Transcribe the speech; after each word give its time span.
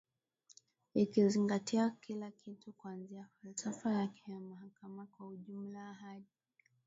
ikizingatia 0.93 1.89
kila 2.01 2.31
kitu 2.31 2.71
kuanzia 2.71 3.25
falsafa 3.43 3.91
yake 3.93 4.31
ya 4.31 4.39
mahakama 4.39 5.05
kwa 5.05 5.27
ujumla 5.27 5.93
hadi 5.93 6.29